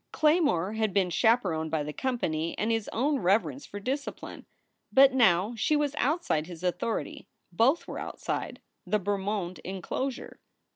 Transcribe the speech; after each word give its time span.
Claymore 0.11 0.73
had 0.73 0.95
been 0.95 1.11
chaperoned 1.11 1.69
by 1.69 1.83
the 1.83 1.93
company 1.93 2.57
and 2.57 2.71
his 2.71 2.89
own 2.91 3.19
reverence 3.19 3.67
for 3.67 3.79
discipline. 3.79 4.47
But 4.91 5.13
now 5.13 5.53
she 5.55 5.75
was 5.75 5.93
outside 5.99 6.47
his 6.47 6.63
authority. 6.63 7.27
Both 7.51 7.87
were 7.87 7.99
outside 7.99 8.61
the 8.83 8.97
Bermond 8.99 9.59
inclosure. 9.59 10.39